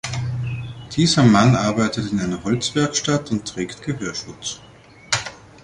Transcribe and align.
Dieser 0.95 1.21
Mann 1.23 1.55
arbeitet 1.55 2.11
in 2.11 2.19
einer 2.19 2.43
Holzwerkstatt 2.43 3.29
und 3.29 3.47
trägt 3.47 3.83
Gehörschutz. 3.83 4.59